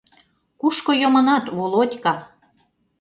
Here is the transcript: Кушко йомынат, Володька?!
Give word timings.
Кушко 0.59 0.91
йомынат, 1.01 1.45
Володька?! 1.57 2.15